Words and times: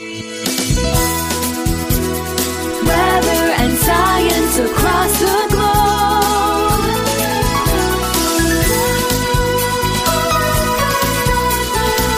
Weather 0.00 0.12
and 3.60 3.76
science 3.76 4.58
across 4.58 5.20
the 5.20 5.46
globe. 5.50 6.80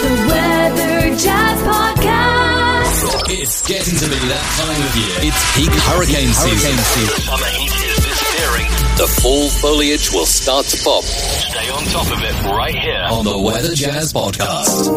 The 0.02 0.14
Weather 0.30 1.16
Jazz 1.16 1.58
Podcast. 1.62 2.98
It's 3.30 3.62
getting 3.66 3.96
to 3.98 4.06
be 4.06 4.18
that 4.30 4.46
time 4.58 4.78
of 4.78 4.94
year. 4.96 5.16
It's 5.26 5.42
peak 5.56 5.72
hurricane 5.90 6.32
season. 6.32 6.78
Summer 6.78 7.50
heat 7.58 7.74
is 7.90 7.96
disappearing. 7.98 8.68
The 8.98 9.08
fall 9.20 9.48
foliage 9.50 10.12
will 10.12 10.26
start 10.26 10.66
to 10.66 10.76
pop 10.84 11.02
Stay 11.02 11.68
on 11.70 11.82
top 11.86 12.06
of 12.06 12.22
it 12.22 12.34
right 12.54 12.74
here. 12.76 13.06
on 13.10 13.24
the 13.24 13.38
Weather 13.38 13.74
Jazz 13.74 14.12
Podcast. 14.12 14.90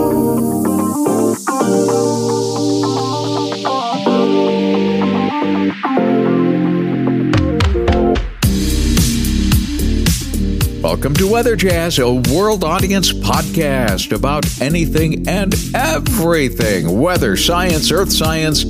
Welcome 10.81 11.15
to 11.15 11.29
Weather 11.29 11.57
Jazz, 11.57 11.99
a 11.99 12.13
world 12.13 12.63
audience 12.63 13.11
podcast 13.11 14.13
about 14.13 14.45
anything 14.61 15.27
and 15.27 15.53
everything 15.73 17.01
weather, 17.01 17.35
science, 17.35 17.91
earth 17.91 18.13
science, 18.13 18.63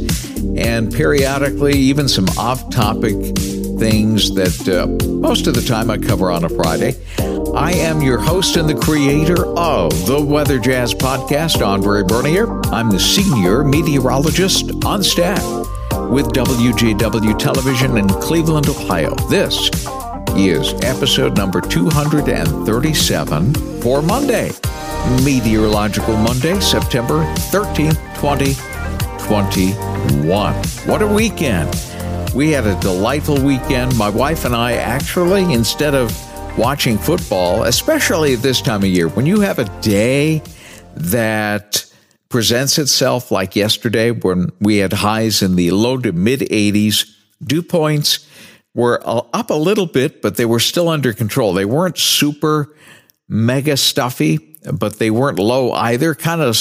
and 0.58 0.92
periodically 0.92 1.74
even 1.74 2.08
some 2.08 2.28
off 2.40 2.72
topic 2.72 3.16
things 3.78 4.34
that 4.34 4.68
uh, 4.68 4.88
most 5.08 5.46
of 5.46 5.54
the 5.54 5.62
time 5.62 5.92
I 5.92 5.98
cover 5.98 6.32
on 6.32 6.44
a 6.46 6.50
Friday. 6.50 6.96
I 7.54 7.74
am 7.74 8.02
your 8.02 8.18
host 8.18 8.58
and 8.58 8.68
the 8.68 8.76
creator 8.76 9.46
of 9.58 10.08
the 10.08 10.20
Weather 10.20 10.58
Jazz 10.60 10.94
podcast, 10.96 11.66
Andre 11.66 12.02
Bernier. 12.02 12.62
I'm 12.74 12.90
the 12.90 13.00
senior 13.00 13.64
meteorologist 13.64 14.72
on 14.84 15.04
staff 15.04 15.65
with 16.10 16.34
WJW 16.34 17.38
Television 17.38 17.98
in 17.98 18.08
Cleveland, 18.08 18.68
Ohio. 18.68 19.14
This 19.30 19.70
is 20.36 20.74
episode 20.84 21.38
number 21.38 21.62
237 21.62 23.54
for 23.82 24.02
Monday, 24.02 24.52
Meteorological 25.24 26.18
Monday, 26.18 26.60
September 26.60 27.24
13th, 27.52 27.96
2021. 28.20 30.54
What 30.88 31.02
a 31.02 31.08
weekend! 31.08 31.74
We 32.36 32.52
had 32.52 32.68
a 32.68 32.78
delightful 32.82 33.42
weekend. 33.42 33.98
My 33.98 34.10
wife 34.10 34.44
and 34.46 34.56
I 34.56 34.74
actually, 34.74 35.54
instead 35.54 35.96
of 35.96 36.12
watching 36.58 36.98
football, 36.98 37.64
especially 37.64 38.34
at 38.34 38.42
this 38.42 38.62
time 38.62 38.84
of 38.84 38.90
year, 38.90 39.08
when 39.10 39.26
you 39.26 39.40
have 39.40 39.60
a 39.60 39.82
day 39.82 40.42
that 40.96 41.85
presents 42.30 42.78
itself 42.78 43.32
like 43.32 43.56
yesterday 43.56 44.12
when 44.12 44.52
we 44.60 44.78
had 44.78 44.94
highs 44.94 45.42
in 45.42 45.56
the 45.56 45.72
low 45.72 45.98
to 45.98 46.12
mid 46.12 46.42
80s, 46.42 47.10
dew 47.44 47.62
points 47.62 48.28
were 48.74 49.02
up 49.06 49.50
a 49.50 49.56
little 49.56 49.86
bit, 49.86 50.22
but 50.22 50.36
they 50.36 50.46
were 50.46 50.60
still 50.60 50.90
under 50.90 51.14
control. 51.14 51.54
They 51.54 51.66
weren't 51.66 51.98
super 51.98 52.76
mega 53.28 53.78
stuffy, 53.78 54.58
but 54.72 55.00
they 55.00 55.10
weren't 55.10 55.40
low 55.40 55.72
either, 55.72 56.14
kind 56.14 56.42
of 56.42 56.58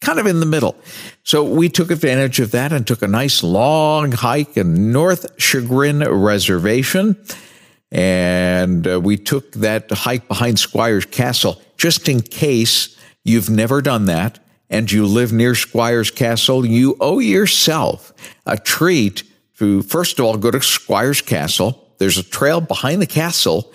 kind 0.00 0.18
of 0.18 0.26
in 0.26 0.40
the 0.40 0.46
middle. 0.46 0.76
So 1.22 1.44
we 1.44 1.68
took 1.68 1.90
advantage 1.92 2.40
of 2.40 2.50
that 2.50 2.72
and 2.72 2.84
took 2.84 3.02
a 3.02 3.08
nice 3.08 3.42
long 3.42 4.10
hike 4.10 4.56
in 4.56 4.90
North 4.90 5.40
Chagrin 5.40 6.00
Reservation. 6.00 7.16
And 7.92 8.88
uh, 8.88 9.00
we 9.00 9.16
took 9.16 9.52
that 9.52 9.90
hike 9.90 10.26
behind 10.26 10.58
Squires 10.58 11.04
Castle 11.04 11.62
just 11.76 12.08
in 12.08 12.20
case 12.20 12.96
you've 13.22 13.50
never 13.50 13.80
done 13.80 14.06
that 14.06 14.40
and 14.72 14.90
you 14.90 15.06
live 15.06 15.32
near 15.32 15.54
Squires 15.54 16.10
Castle, 16.10 16.64
you 16.66 16.96
owe 16.98 17.18
yourself 17.18 18.12
a 18.46 18.56
treat 18.56 19.22
to 19.58 19.82
first 19.82 20.18
of 20.18 20.24
all 20.24 20.36
go 20.38 20.50
to 20.50 20.62
Squires 20.62 21.20
Castle. 21.20 21.94
There's 21.98 22.18
a 22.18 22.22
trail 22.24 22.60
behind 22.60 23.00
the 23.00 23.06
castle 23.06 23.72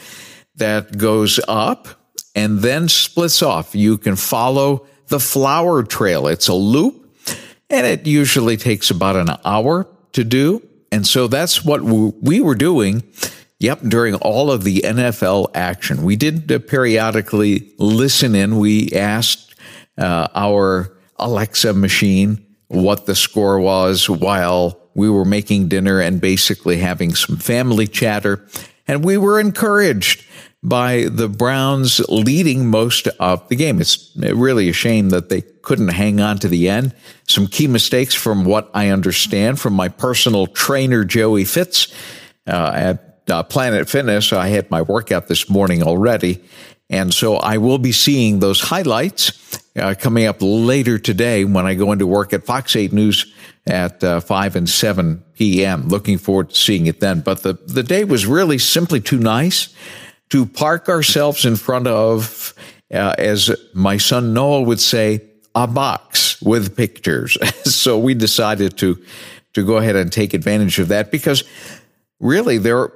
that 0.56 0.98
goes 0.98 1.40
up 1.48 1.88
and 2.36 2.60
then 2.60 2.90
splits 2.90 3.42
off. 3.42 3.76
You 3.76 3.98
can 3.98 4.16
follow 4.16 4.88
the 5.08 5.20
flower 5.20 5.84
trail. 5.84 6.28
It's 6.28 6.48
a 6.48 6.54
loop 6.54 7.10
and 7.70 7.86
it 7.86 8.08
usually 8.08 8.58
takes 8.58 8.90
about 8.90 9.16
an 9.16 9.30
hour 9.46 9.88
to 10.14 10.24
do. 10.24 10.68
And 10.92 11.06
so 11.06 11.28
that's 11.28 11.64
what 11.64 11.82
we 11.84 12.42
were 12.42 12.56
doing. 12.56 13.04
Yep, 13.60 13.82
during 13.88 14.16
all 14.16 14.52
of 14.52 14.64
the 14.64 14.82
NFL 14.84 15.52
action, 15.54 16.04
we 16.04 16.16
did 16.16 16.48
periodically 16.68 17.72
listen 17.78 18.36
in. 18.36 18.58
We 18.58 18.92
asked 18.92 19.47
uh, 19.98 20.28
our 20.36 20.98
Alexa 21.18 21.74
machine 21.74 22.46
what 22.68 23.06
the 23.06 23.16
score 23.16 23.60
was 23.60 24.10
while 24.10 24.80
we 24.94 25.10
were 25.10 25.26
making 25.26 25.68
dinner 25.68 26.00
and 26.00 26.20
basically 26.20 26.78
having 26.78 27.16
some 27.16 27.38
family 27.38 27.88
chatter. 27.88 28.46
And 28.88 29.04
we 29.04 29.18
were 29.18 29.40
encouraged 29.40 30.26
by 30.64 31.06
the 31.10 31.30
Browns 31.30 32.00
leading 32.10 32.68
most 32.68 33.08
of 33.20 33.48
the 33.48 33.56
game. 33.56 33.80
It's 33.80 34.12
really 34.16 34.70
a 34.70 34.74
shame 34.74 35.10
that 35.10 35.30
they 35.30 35.42
couldn't 35.42 35.90
hang 35.90 36.20
on 36.20 36.40
to 36.40 36.48
the 36.48 36.68
end. 36.68 36.96
Some 37.28 37.48
key 37.48 37.68
mistakes 37.68 38.16
from 38.16 38.44
what 38.44 38.70
I 38.74 38.90
understand 38.90 39.60
from 39.60 39.74
my 39.74 39.88
personal 39.88 40.48
trainer, 40.48 41.06
Joey 41.06 41.46
Fitz, 41.46 41.94
uh, 42.48 42.96
uh, 43.30 43.44
Planet 43.44 43.90
Fitness. 43.90 44.34
I 44.34 44.48
had 44.48 44.70
my 44.72 44.82
workout 44.82 45.28
this 45.28 45.50
morning 45.50 45.84
already. 45.84 46.44
And 46.90 47.14
so 47.14 47.36
I 47.36 47.58
will 47.58 47.80
be 47.80 47.92
seeing 47.92 48.40
those 48.40 48.62
highlights 48.62 49.62
uh, 49.76 49.94
coming 50.00 50.26
up 50.26 50.38
later 50.40 50.98
today 50.98 51.44
when 51.44 51.66
I 51.66 51.74
go 51.74 51.92
into 51.92 52.08
work 52.08 52.34
at 52.34 52.46
Fox 52.46 52.76
8 52.76 52.94
News 52.94 53.34
at 53.66 54.04
uh, 54.04 54.22
5 54.22 54.56
and 54.56 54.70
7 54.70 55.24
p.m. 55.34 55.90
Looking 55.90 56.18
forward 56.18 56.52
to 56.52 56.56
seeing 56.56 56.88
it 56.88 57.00
then. 57.02 57.20
But 57.20 57.44
the, 57.44 57.54
the 57.54 57.84
day 57.84 58.06
was 58.06 58.26
really 58.26 58.58
simply 58.58 59.02
too 59.02 59.20
nice 59.20 59.74
to 60.30 60.46
park 60.46 60.88
ourselves 60.90 61.46
in 61.46 61.56
front 61.58 61.88
of, 61.88 62.54
uh, 62.94 63.16
as 63.18 63.52
my 63.74 63.98
son 63.98 64.34
Noah 64.34 64.62
would 64.62 64.80
say, 64.80 65.22
a 65.54 65.68
box 65.68 66.42
with 66.42 66.78
pictures. 66.78 67.38
so 67.64 67.98
we 67.98 68.14
decided 68.14 68.78
to, 68.78 69.04
to 69.54 69.66
go 69.66 69.78
ahead 69.78 69.96
and 69.96 70.12
take 70.12 70.34
advantage 70.34 70.80
of 70.80 70.90
that 70.90 71.12
because 71.12 71.44
really 72.20 72.58
there 72.58 72.92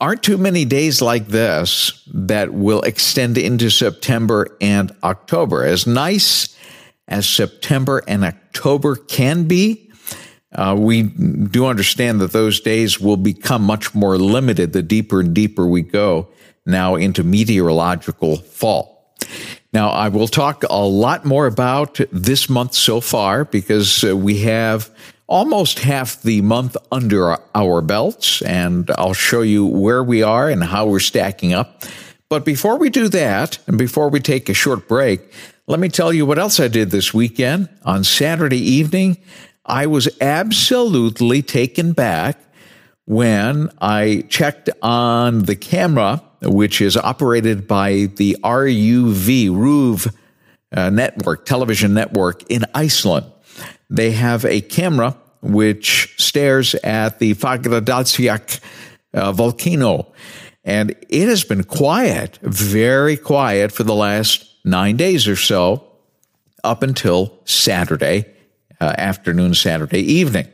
aren't 0.00 0.22
too 0.22 0.38
many 0.38 0.64
days 0.64 1.00
like 1.00 1.28
this 1.28 2.02
that 2.12 2.52
will 2.52 2.82
extend 2.82 3.38
into 3.38 3.70
September 3.70 4.56
and 4.60 4.90
October. 5.04 5.64
As 5.64 5.86
nice 5.86 6.56
as 7.06 7.28
September 7.28 8.02
and 8.08 8.24
October 8.24 8.96
can 8.96 9.44
be, 9.44 9.90
uh, 10.54 10.76
we 10.78 11.02
do 11.02 11.66
understand 11.66 12.20
that 12.20 12.32
those 12.32 12.60
days 12.60 13.00
will 13.00 13.16
become 13.16 13.62
much 13.62 13.94
more 13.94 14.18
limited 14.18 14.72
the 14.72 14.82
deeper 14.82 15.20
and 15.20 15.34
deeper 15.34 15.66
we 15.66 15.82
go 15.82 16.28
now 16.66 16.96
into 16.96 17.22
meteorological 17.22 18.36
fall. 18.36 19.14
Now, 19.72 19.88
I 19.88 20.08
will 20.08 20.28
talk 20.28 20.64
a 20.68 20.84
lot 20.84 21.24
more 21.24 21.46
about 21.46 21.98
this 22.10 22.50
month 22.50 22.74
so 22.74 23.00
far 23.00 23.44
because 23.46 24.04
uh, 24.04 24.16
we 24.16 24.40
have 24.40 24.90
almost 25.32 25.78
half 25.78 26.20
the 26.20 26.42
month 26.42 26.76
under 26.92 27.38
our 27.54 27.80
belts, 27.80 28.42
and 28.42 28.90
I'll 28.98 29.14
show 29.14 29.40
you 29.40 29.64
where 29.64 30.04
we 30.04 30.22
are 30.22 30.50
and 30.50 30.62
how 30.62 30.84
we're 30.84 31.00
stacking 31.00 31.54
up. 31.54 31.84
But 32.28 32.44
before 32.44 32.76
we 32.76 32.90
do 32.90 33.08
that, 33.08 33.58
and 33.66 33.78
before 33.78 34.10
we 34.10 34.20
take 34.20 34.50
a 34.50 34.54
short 34.54 34.86
break, 34.86 35.22
let 35.66 35.80
me 35.80 35.88
tell 35.88 36.12
you 36.12 36.26
what 36.26 36.38
else 36.38 36.60
I 36.60 36.68
did 36.68 36.90
this 36.90 37.14
weekend. 37.14 37.70
On 37.82 38.04
Saturday 38.04 38.58
evening, 38.58 39.16
I 39.64 39.86
was 39.86 40.06
absolutely 40.20 41.40
taken 41.40 41.94
back 41.94 42.38
when 43.06 43.70
I 43.80 44.26
checked 44.28 44.68
on 44.82 45.44
the 45.44 45.56
camera, 45.56 46.22
which 46.42 46.82
is 46.82 46.94
operated 46.94 47.66
by 47.66 48.10
the 48.16 48.36
RUV, 48.44 49.48
RUV 49.48 50.14
uh, 50.76 50.90
network, 50.90 51.46
television 51.46 51.94
network 51.94 52.42
in 52.50 52.66
Iceland. 52.74 53.24
They 53.88 54.12
have 54.12 54.44
a 54.44 54.60
camera 54.60 55.16
which 55.42 56.14
stares 56.18 56.74
at 56.76 57.18
the 57.18 57.34
Fagradalsfjall 57.34 58.60
uh, 59.14 59.32
volcano. 59.32 60.12
And 60.64 60.94
it 61.08 61.28
has 61.28 61.44
been 61.44 61.64
quiet, 61.64 62.38
very 62.42 63.16
quiet 63.16 63.72
for 63.72 63.82
the 63.82 63.94
last 63.94 64.48
nine 64.64 64.96
days 64.96 65.26
or 65.26 65.36
so, 65.36 65.86
up 66.64 66.84
until 66.84 67.40
Saturday 67.44 68.24
uh, 68.80 68.94
afternoon, 68.96 69.54
Saturday 69.54 70.00
evening. 70.00 70.46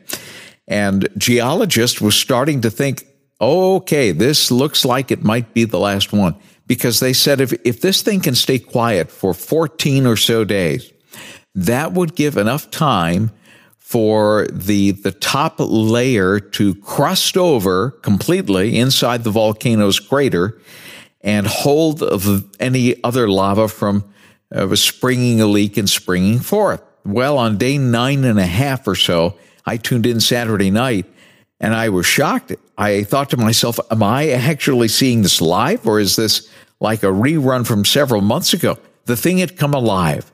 And 0.67 1.07
geologists 1.17 2.01
were 2.01 2.11
starting 2.11 2.61
to 2.61 2.71
think, 2.71 3.05
okay, 3.39 4.11
this 4.11 4.51
looks 4.51 4.83
like 4.83 5.11
it 5.11 5.23
might 5.23 5.53
be 5.53 5.65
the 5.65 5.79
last 5.79 6.11
one. 6.11 6.35
Because 6.65 6.99
they 6.99 7.13
said 7.13 7.41
if, 7.41 7.53
if 7.63 7.81
this 7.81 8.01
thing 8.01 8.19
can 8.21 8.35
stay 8.35 8.59
quiet 8.59 9.09
for 9.09 9.33
14 9.33 10.05
or 10.05 10.15
so 10.15 10.43
days, 10.43 10.91
that 11.55 11.93
would 11.93 12.15
give 12.15 12.37
enough 12.37 12.69
time 12.69 13.31
for 13.89 14.45
the 14.51 14.91
the 14.91 15.11
top 15.11 15.55
layer 15.57 16.39
to 16.39 16.75
crust 16.75 17.35
over 17.35 17.89
completely 18.03 18.77
inside 18.77 19.23
the 19.23 19.31
volcano's 19.31 19.99
crater 19.99 20.61
and 21.21 21.47
hold 21.47 22.03
any 22.59 23.03
other 23.03 23.27
lava 23.27 23.67
from 23.67 24.03
uh, 24.53 24.75
springing 24.75 25.41
a 25.41 25.47
leak 25.47 25.75
and 25.75 25.89
springing 25.89 26.37
forth. 26.37 26.83
Well, 27.03 27.39
on 27.39 27.57
day 27.57 27.79
nine 27.79 28.25
and 28.25 28.37
a 28.37 28.45
half 28.45 28.87
or 28.87 28.93
so, 28.93 29.39
I 29.65 29.77
tuned 29.77 30.05
in 30.05 30.19
Saturday 30.19 30.69
night 30.69 31.07
and 31.59 31.73
I 31.73 31.89
was 31.89 32.05
shocked. 32.05 32.53
I 32.77 33.01
thought 33.05 33.31
to 33.31 33.37
myself, 33.37 33.79
am 33.89 34.03
I 34.03 34.29
actually 34.29 34.89
seeing 34.89 35.23
this 35.23 35.41
live 35.41 35.87
or 35.87 35.99
is 35.99 36.15
this 36.15 36.47
like 36.79 37.01
a 37.01 37.07
rerun 37.07 37.65
from 37.65 37.85
several 37.85 38.21
months 38.21 38.53
ago? 38.53 38.77
The 39.05 39.17
thing 39.17 39.39
had 39.39 39.57
come 39.57 39.73
alive. 39.73 40.31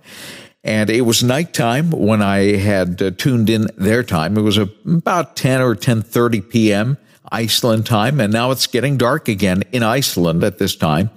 And 0.66 0.90
it 0.90 1.02
was 1.02 1.24
nighttime 1.24 1.92
when 1.92 2.24
I 2.24 2.58
had 2.58 3.00
uh, 3.00 3.12
tuned 3.12 3.52
in 3.52 3.68
their 3.78 4.02
time. 4.02 4.36
It 4.36 4.42
was 4.42 4.58
about 4.58 5.36
10 5.36 5.62
or 5.62 5.76
10:30 5.76 6.50
p.m. 6.50 6.98
Iceland 7.32 7.86
time, 7.86 8.20
and 8.20 8.34
now 8.34 8.50
it's 8.50 8.66
getting 8.66 8.98
dark 8.98 9.28
again 9.28 9.64
in 9.72 9.84
Iceland 9.84 10.44
at 10.44 10.58
this 10.58 10.76
time. 10.76 11.12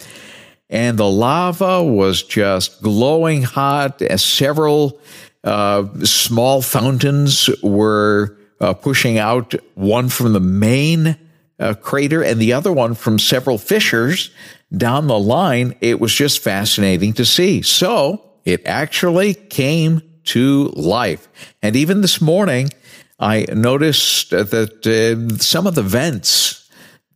And 0.69 0.99
the 0.99 1.09
lava 1.09 1.83
was 1.83 2.23
just 2.23 2.83
glowing 2.83 3.43
hot 3.43 4.03
as 4.03 4.23
several 4.23 5.01
uh, 5.43 5.87
small 6.05 6.61
fountains 6.61 7.49
were 7.63 8.37
uh, 8.61 8.75
pushing 8.75 9.17
out, 9.17 9.55
one 9.75 10.11
from 10.11 10.35
the 10.35 10.41
main 10.41 11.17
uh, 11.59 11.73
crater 11.73 12.23
and 12.23 12.39
the 12.39 12.53
other 12.53 12.73
one 12.73 12.93
from 12.93 13.19
several 13.19 13.57
fissures 13.57 14.31
down 14.77 15.07
the 15.07 15.19
line. 15.19 15.75
It 15.81 16.01
was 16.01 16.13
just 16.13 16.41
fascinating 16.41 17.15
to 17.15 17.25
see. 17.25 17.63
So 17.63 18.28
it 18.49 18.63
actually 18.65 19.35
came 19.35 20.01
to 20.25 20.73
life. 20.75 21.29
And 21.63 21.77
even 21.77 22.01
this 22.01 22.19
morning, 22.21 22.71
I 23.21 23.45
noticed 23.53 24.31
that 24.31 24.87
uh, 24.87 25.37
some 25.37 25.67
of 25.67 25.75
the 25.75 25.83
vents, 25.83 26.67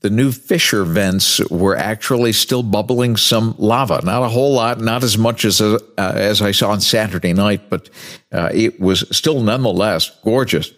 the 0.01 0.11
new 0.11 0.31
fissure 0.31 0.85
vents, 0.85 1.41
were 1.49 1.75
actually 1.75 2.35
still 2.35 2.63
bubbling 2.63 3.17
some 3.17 3.55
lava. 3.57 4.03
Not 4.05 4.23
a 4.23 4.29
whole 4.29 4.53
lot, 4.53 4.81
not 4.81 5.03
as 5.03 5.17
much 5.17 5.47
as 5.47 5.63
uh, 5.63 5.79
as 5.97 6.43
I 6.43 6.53
saw 6.53 6.71
on 6.71 6.83
Saturday 6.83 7.33
night, 7.33 7.71
but 7.71 7.89
uh, 8.31 8.51
it 8.53 8.79
was 8.79 9.05
still 9.17 9.41
nonetheless 9.41 10.11
gorgeous. 10.23 10.71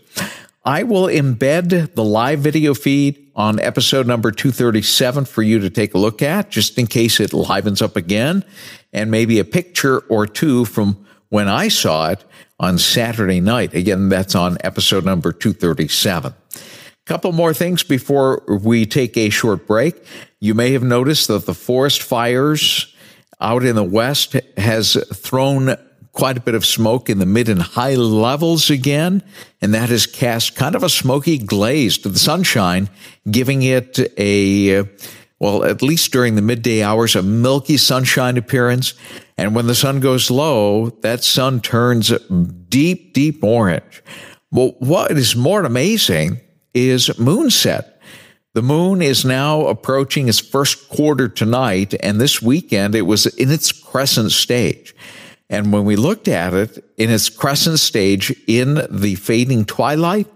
I 0.64 0.84
will 0.84 1.08
embed 1.08 1.94
the 1.94 2.04
live 2.04 2.38
video 2.38 2.74
feed 2.74 3.24
on 3.36 3.60
episode 3.60 4.06
number 4.06 4.30
237 4.30 5.24
for 5.24 5.42
you 5.42 5.58
to 5.58 5.68
take 5.68 5.94
a 5.94 5.98
look 5.98 6.22
at, 6.22 6.50
just 6.50 6.78
in 6.78 6.86
case 6.86 7.20
it 7.20 7.34
livens 7.34 7.82
up 7.82 7.96
again, 7.96 8.44
and 8.94 9.10
maybe 9.10 9.38
a 9.38 9.44
picture 9.44 9.98
or 10.08 10.26
two 10.26 10.64
from 10.64 11.04
when 11.28 11.48
I 11.48 11.68
saw 11.68 12.10
it 12.10 12.24
on 12.58 12.78
Saturday 12.78 13.40
night. 13.40 13.74
Again, 13.74 14.08
that's 14.08 14.34
on 14.34 14.56
episode 14.62 15.04
number 15.04 15.32
237. 15.32 16.32
Couple 17.06 17.32
more 17.32 17.52
things 17.52 17.82
before 17.82 18.42
we 18.48 18.86
take 18.86 19.16
a 19.18 19.28
short 19.28 19.66
break. 19.66 20.02
You 20.40 20.54
may 20.54 20.72
have 20.72 20.82
noticed 20.82 21.28
that 21.28 21.44
the 21.44 21.52
forest 21.52 22.02
fires 22.02 22.94
out 23.40 23.62
in 23.62 23.76
the 23.76 23.84
west 23.84 24.36
has 24.56 24.96
thrown 25.12 25.76
quite 26.12 26.38
a 26.38 26.40
bit 26.40 26.54
of 26.54 26.64
smoke 26.64 27.10
in 27.10 27.18
the 27.18 27.26
mid 27.26 27.50
and 27.50 27.60
high 27.60 27.96
levels 27.96 28.70
again, 28.70 29.22
and 29.60 29.74
that 29.74 29.90
has 29.90 30.06
cast 30.06 30.54
kind 30.54 30.74
of 30.74 30.82
a 30.82 30.88
smoky 30.88 31.36
glaze 31.36 31.98
to 31.98 32.08
the 32.08 32.18
sunshine, 32.18 32.88
giving 33.30 33.62
it 33.62 33.98
a 34.18 34.88
well, 35.40 35.64
at 35.64 35.82
least 35.82 36.12
during 36.12 36.36
the 36.36 36.42
midday 36.42 36.82
hours, 36.82 37.16
a 37.16 37.22
milky 37.22 37.76
sunshine 37.76 38.36
appearance. 38.36 38.94
And 39.36 39.54
when 39.54 39.66
the 39.66 39.74
sun 39.74 40.00
goes 40.00 40.30
low, 40.30 40.90
that 41.02 41.24
sun 41.24 41.60
turns 41.60 42.12
deep, 42.68 43.12
deep 43.12 43.42
orange. 43.42 44.02
Well, 44.50 44.76
what 44.78 45.10
is 45.10 45.34
more 45.34 45.64
amazing 45.64 46.40
is 46.72 47.08
moonset. 47.10 47.90
The 48.54 48.62
moon 48.62 49.02
is 49.02 49.24
now 49.24 49.66
approaching 49.66 50.28
its 50.28 50.38
first 50.38 50.88
quarter 50.88 51.28
tonight, 51.28 51.92
and 52.00 52.20
this 52.20 52.40
weekend 52.40 52.94
it 52.94 53.02
was 53.02 53.26
in 53.26 53.50
its 53.50 53.72
crescent 53.72 54.30
stage. 54.30 54.94
And 55.50 55.72
when 55.72 55.84
we 55.84 55.96
looked 55.96 56.28
at 56.28 56.54
it 56.54 56.84
in 56.96 57.10
its 57.10 57.28
crescent 57.28 57.80
stage 57.80 58.34
in 58.46 58.86
the 58.88 59.16
fading 59.16 59.64
twilight, 59.64 60.28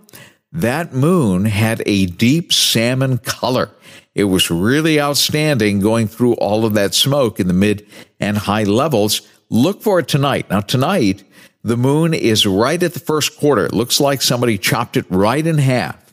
that 0.50 0.92
moon 0.92 1.44
had 1.44 1.82
a 1.86 2.06
deep 2.06 2.52
salmon 2.52 3.18
color. 3.18 3.70
It 4.18 4.24
was 4.24 4.50
really 4.50 5.00
outstanding 5.00 5.78
going 5.78 6.08
through 6.08 6.34
all 6.34 6.64
of 6.64 6.74
that 6.74 6.92
smoke 6.92 7.38
in 7.38 7.46
the 7.46 7.54
mid 7.54 7.86
and 8.18 8.36
high 8.36 8.64
levels. 8.64 9.22
Look 9.48 9.80
for 9.80 10.00
it 10.00 10.08
tonight. 10.08 10.50
Now, 10.50 10.60
tonight, 10.60 11.22
the 11.62 11.76
moon 11.76 12.14
is 12.14 12.44
right 12.44 12.82
at 12.82 12.94
the 12.94 12.98
first 12.98 13.38
quarter. 13.38 13.64
It 13.64 13.72
looks 13.72 14.00
like 14.00 14.20
somebody 14.20 14.58
chopped 14.58 14.96
it 14.96 15.06
right 15.08 15.46
in 15.46 15.58
half. 15.58 16.12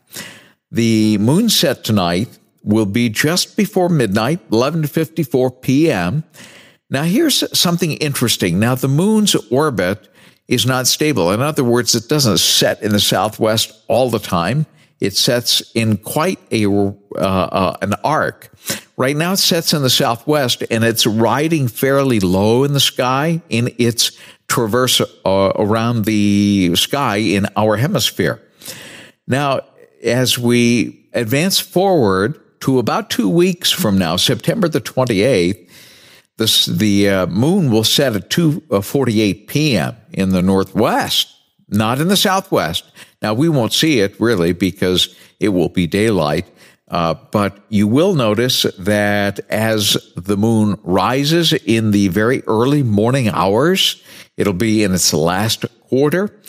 The 0.70 1.18
moon 1.18 1.50
set 1.50 1.84
tonight 1.84 2.38
will 2.62 2.86
be 2.86 3.10
just 3.10 3.58
before 3.58 3.90
midnight, 3.90 4.40
11 4.52 4.84
to 4.84 4.88
54 4.88 5.50
p.m. 5.50 6.24
Now, 6.92 7.06
here's 7.06 7.58
something 7.58 7.94
interesting. 7.94 8.60
Now, 8.60 8.76
the 8.76 8.88
moon's 8.88 9.34
orbit 9.50 10.10
is 10.48 10.68
not 10.68 10.86
stable. 10.86 11.32
In 11.32 11.42
other 11.42 11.64
words, 11.64 11.96
it 11.96 12.08
doesn't 12.08 12.38
set 12.38 12.84
in 12.84 12.92
the 12.92 13.00
southwest 13.00 13.74
all 13.88 14.12
the 14.12 14.20
time. 14.20 14.68
It 15.00 15.16
sets 15.16 15.72
in 15.76 15.98
quite 15.98 16.40
a 16.52 16.66
uh, 16.66 16.90
uh, 17.18 17.78
an 17.82 17.94
arc. 18.04 18.50
Right 18.98 19.16
now, 19.16 19.34
it 19.34 19.38
sets 19.38 19.74
in 19.74 19.82
the 19.82 19.90
southwest, 19.90 20.64
and 20.72 20.84
it's 20.84 21.06
riding 21.06 21.68
fairly 21.68 22.20
low 22.22 22.64
in 22.64 22.74
the 22.74 22.80
sky 22.80 23.42
in 23.50 23.74
its 23.78 24.18
traverse 24.48 25.02
uh, 25.02 25.52
around 25.56 26.06
the 26.06 26.76
sky 26.76 27.18
in 27.18 27.46
our 27.58 27.76
hemisphere. 27.76 28.42
Now, 29.28 29.62
as 30.04 30.40
we 30.40 31.08
advance 31.14 31.60
forward 31.60 32.40
to 32.62 32.80
about 32.80 33.10
two 33.10 33.30
weeks 33.30 33.72
from 33.72 33.98
now, 33.98 34.16
September 34.16 34.70
the 34.70 34.80
twenty 34.80 35.24
eighth, 35.24 35.62
the 36.38 37.10
uh, 37.10 37.26
moon 37.28 37.70
will 37.70 37.84
set 37.84 38.16
at 38.16 38.30
two 38.30 38.62
forty 38.82 39.20
eight 39.20 39.48
p.m. 39.48 39.98
in 40.14 40.30
the 40.30 40.42
northwest 40.42 41.36
not 41.68 42.00
in 42.00 42.08
the 42.08 42.18
southwest. 42.18 42.86
Now, 43.26 43.34
we 43.34 43.50
won't 43.50 43.74
see 43.74 44.02
it 44.02 44.20
really 44.20 44.54
because 44.54 45.16
it 45.40 45.50
will 45.50 45.70
be 45.70 45.88
daylight. 45.88 46.46
Uh, 46.88 47.16
but 47.32 47.58
you 47.70 47.88
will 47.88 48.14
notice 48.14 48.68
that 48.78 49.40
as 49.50 49.98
the 50.16 50.38
moon 50.38 50.80
rises 50.84 51.52
in 51.52 51.90
the 51.90 52.10
very 52.10 52.44
early 52.44 52.84
morning 52.84 53.28
hours, 53.30 54.04
it'll 54.38 54.54
be 54.54 54.84
in 54.84 54.94
its 54.94 55.12
last 55.12 55.66
quarter 55.90 56.40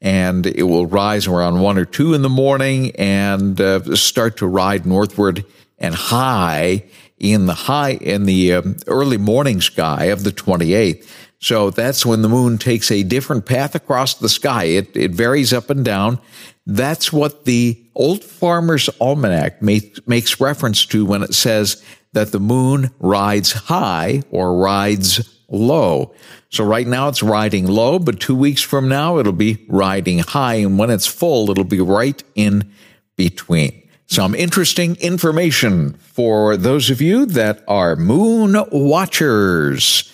and 0.00 0.46
it 0.46 0.62
will 0.62 0.86
rise 0.86 1.26
around 1.26 1.58
one 1.58 1.76
or 1.76 1.84
two 1.84 2.14
in 2.14 2.22
the 2.22 2.28
morning 2.28 2.92
and 2.94 3.60
uh, 3.60 3.96
start 3.96 4.36
to 4.36 4.46
ride 4.46 4.86
northward 4.86 5.44
and 5.78 5.96
high 5.96 6.84
in 7.18 7.46
the 7.46 7.54
high 7.54 7.94
in 7.94 8.24
the 8.24 8.54
um, 8.54 8.76
early 8.86 9.18
morning 9.18 9.60
sky 9.60 10.04
of 10.04 10.22
the 10.22 10.30
28th. 10.30 11.04
So 11.40 11.70
that's 11.70 12.04
when 12.04 12.20
the 12.20 12.28
moon 12.28 12.58
takes 12.58 12.90
a 12.90 13.02
different 13.02 13.46
path 13.46 13.74
across 13.74 14.14
the 14.14 14.28
sky. 14.28 14.64
It, 14.64 14.94
it 14.94 15.12
varies 15.12 15.54
up 15.54 15.70
and 15.70 15.82
down. 15.82 16.20
That's 16.66 17.12
what 17.12 17.46
the 17.46 17.82
Old 17.94 18.22
Farmer's 18.22 18.90
Almanac 19.00 19.62
make, 19.62 20.06
makes 20.06 20.38
reference 20.38 20.84
to 20.86 21.06
when 21.06 21.22
it 21.22 21.34
says 21.34 21.82
that 22.12 22.32
the 22.32 22.40
moon 22.40 22.90
rides 22.98 23.52
high 23.52 24.22
or 24.30 24.58
rides 24.58 25.38
low. 25.48 26.14
So 26.50 26.62
right 26.62 26.86
now 26.86 27.08
it's 27.08 27.22
riding 27.22 27.66
low, 27.66 27.98
but 27.98 28.20
two 28.20 28.36
weeks 28.36 28.60
from 28.60 28.88
now 28.88 29.18
it'll 29.18 29.32
be 29.32 29.64
riding 29.66 30.18
high. 30.18 30.56
And 30.56 30.78
when 30.78 30.90
it's 30.90 31.06
full, 31.06 31.50
it'll 31.50 31.64
be 31.64 31.80
right 31.80 32.22
in 32.34 32.70
between. 33.16 33.88
Some 34.06 34.34
interesting 34.34 34.96
information 34.96 35.94
for 35.94 36.56
those 36.58 36.90
of 36.90 37.00
you 37.00 37.24
that 37.26 37.64
are 37.66 37.96
moon 37.96 38.62
watchers 38.70 40.12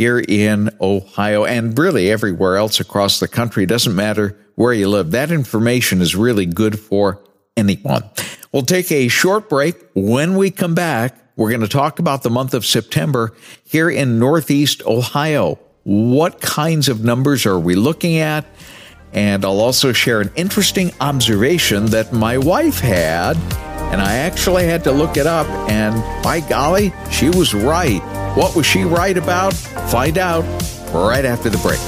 here 0.00 0.24
in 0.28 0.70
Ohio 0.80 1.44
and 1.44 1.78
really 1.78 2.10
everywhere 2.10 2.56
else 2.56 2.80
across 2.80 3.20
the 3.20 3.28
country. 3.28 3.64
It 3.64 3.68
doesn't 3.68 3.94
matter 3.94 4.34
where 4.54 4.72
you 4.72 4.88
live. 4.88 5.10
That 5.10 5.30
information 5.30 6.00
is 6.00 6.16
really 6.16 6.46
good 6.46 6.80
for 6.80 7.22
anyone. 7.54 8.08
We'll 8.50 8.62
take 8.62 8.90
a 8.90 9.08
short 9.08 9.50
break. 9.50 9.76
When 9.94 10.38
we 10.38 10.50
come 10.52 10.74
back, 10.74 11.18
we're 11.36 11.50
going 11.50 11.60
to 11.60 11.68
talk 11.68 11.98
about 11.98 12.22
the 12.22 12.30
month 12.30 12.54
of 12.54 12.64
September 12.64 13.36
here 13.64 13.90
in 13.90 14.18
Northeast 14.18 14.82
Ohio. 14.86 15.58
What 15.82 16.40
kinds 16.40 16.88
of 16.88 17.04
numbers 17.04 17.44
are 17.44 17.60
we 17.60 17.74
looking 17.74 18.16
at? 18.16 18.46
And 19.12 19.44
I'll 19.44 19.60
also 19.60 19.92
share 19.92 20.22
an 20.22 20.30
interesting 20.34 20.92
observation 21.02 21.84
that 21.86 22.10
my 22.10 22.38
wife 22.38 22.80
had, 22.80 23.36
and 23.92 24.00
I 24.00 24.14
actually 24.14 24.64
had 24.64 24.82
to 24.84 24.92
look 24.92 25.18
it 25.18 25.26
up, 25.26 25.46
and 25.68 25.94
by 26.24 26.40
golly, 26.40 26.90
she 27.10 27.28
was 27.28 27.52
right. 27.52 28.00
What 28.34 28.54
was 28.54 28.64
she 28.64 28.84
right 28.84 29.18
about? 29.18 29.52
Find 29.54 30.16
out 30.16 30.44
right 30.94 31.24
after 31.24 31.50
the 31.50 31.58
break. 31.58 31.80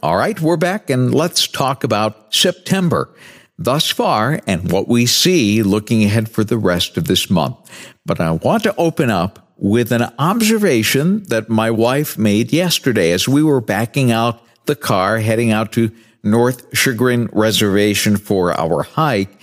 All 0.00 0.16
right, 0.16 0.40
we're 0.40 0.56
back 0.56 0.88
and 0.88 1.12
let's 1.12 1.48
talk 1.48 1.82
about 1.82 2.32
September 2.32 3.12
thus 3.58 3.90
far 3.90 4.40
and 4.46 4.70
what 4.70 4.86
we 4.86 5.04
see 5.04 5.64
looking 5.64 6.04
ahead 6.04 6.28
for 6.28 6.44
the 6.44 6.56
rest 6.56 6.96
of 6.96 7.06
this 7.06 7.28
month. 7.28 7.56
But 8.06 8.20
I 8.20 8.30
want 8.30 8.62
to 8.62 8.76
open 8.76 9.10
up 9.10 9.52
with 9.56 9.90
an 9.90 10.12
observation 10.18 11.24
that 11.24 11.48
my 11.48 11.72
wife 11.72 12.16
made 12.16 12.52
yesterday 12.52 13.10
as 13.10 13.28
we 13.28 13.42
were 13.42 13.60
backing 13.60 14.12
out 14.12 14.40
the 14.66 14.76
car 14.76 15.18
heading 15.18 15.50
out 15.50 15.72
to 15.72 15.90
North 16.22 16.76
Chagrin 16.76 17.28
Reservation 17.32 18.16
for 18.16 18.52
our 18.58 18.84
hike. 18.84 19.40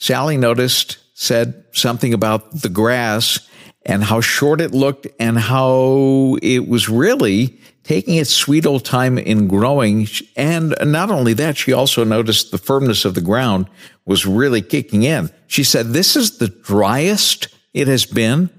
Sally 0.00 0.36
noticed 0.36 0.98
said 1.14 1.64
something 1.72 2.14
about 2.14 2.62
the 2.62 2.68
grass 2.68 3.48
and 3.84 4.04
how 4.04 4.20
short 4.20 4.60
it 4.60 4.72
looked 4.72 5.06
and 5.18 5.38
how 5.38 6.36
it 6.40 6.68
was 6.68 6.88
really 6.88 7.58
taking 7.82 8.14
its 8.14 8.30
sweet 8.30 8.64
old 8.64 8.84
time 8.84 9.18
in 9.18 9.48
growing. 9.48 10.06
And 10.36 10.74
not 10.84 11.10
only 11.10 11.32
that, 11.34 11.56
she 11.56 11.72
also 11.72 12.04
noticed 12.04 12.52
the 12.52 12.58
firmness 12.58 13.04
of 13.04 13.14
the 13.14 13.20
ground 13.20 13.68
was 14.06 14.24
really 14.24 14.62
kicking 14.62 15.02
in. 15.02 15.30
She 15.48 15.64
said, 15.64 15.88
this 15.88 16.14
is 16.14 16.38
the 16.38 16.48
driest 16.48 17.48
it 17.74 17.88
has 17.88 18.06
been 18.06 18.50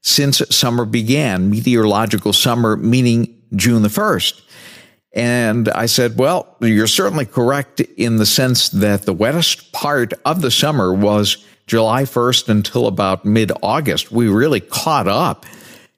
since 0.00 0.42
summer 0.50 0.84
began, 0.84 1.50
meteorological 1.50 2.32
summer, 2.32 2.76
meaning 2.76 3.42
June 3.54 3.82
the 3.82 3.88
1st. 3.88 4.40
And 5.14 5.68
I 5.68 5.84
said, 5.86 6.18
well, 6.18 6.56
you're 6.60 6.86
certainly 6.86 7.26
correct 7.26 7.80
in 7.80 8.16
the 8.16 8.24
sense 8.24 8.70
that 8.70 9.02
the 9.02 9.12
wettest 9.12 9.72
part 9.72 10.14
of 10.24 10.40
the 10.40 10.50
summer 10.50 10.94
was 10.94 11.46
July 11.66 12.02
1st 12.02 12.48
until 12.48 12.86
about 12.86 13.24
mid 13.24 13.52
August. 13.62 14.10
We 14.12 14.28
really 14.28 14.60
caught 14.60 15.08
up. 15.08 15.46